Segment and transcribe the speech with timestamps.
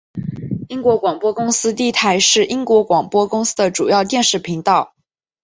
[0.67, 4.95] 英国广播公司第一台是英国广播公司的主要电视频道。